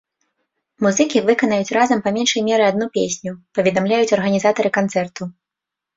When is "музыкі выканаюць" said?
0.85-1.75